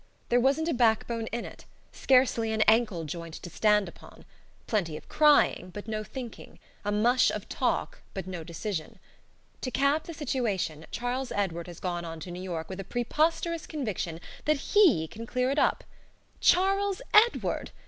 [0.29, 4.25] There wasn't a back bone in it, scarcely an ankle joint to stand upon:
[4.65, 8.97] plenty of crying, but no thinking; a mush of talk, but no decision.
[9.61, 13.67] To cap the situation, Charles Edward has gone on to New York with a preposterous
[13.67, 15.83] conviction that HE can clear it up....
[16.39, 17.69] CHARLES EDWARD!